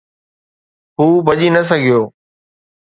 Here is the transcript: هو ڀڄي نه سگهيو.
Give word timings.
هو 0.99 1.05
ڀڄي 1.27 1.47
نه 1.55 1.61
سگهيو. 1.69 2.01